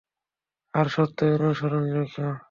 [0.73, 2.15] আর সত্যই অনুসরণযোগ্য।